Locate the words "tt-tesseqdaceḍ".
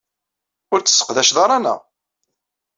0.81-1.37